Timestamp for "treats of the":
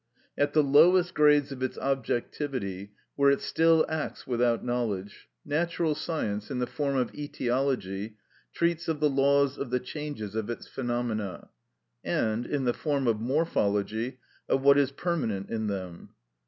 8.51-9.11